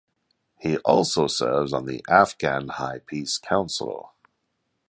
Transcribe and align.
He 0.57 0.79
also 0.79 1.27
serves 1.27 1.73
on 1.73 1.85
the 1.85 2.03
Afghan 2.09 2.69
High 2.69 3.01
Peace 3.05 3.37
Council. 3.37 4.13